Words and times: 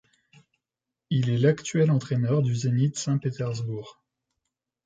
Il 1.11 1.29
est 1.29 1.37
l'actuel 1.37 1.91
entraîneur 1.91 2.41
du 2.41 2.55
Zénith 2.55 2.97
Saint-Pétersbourg. 2.97 4.01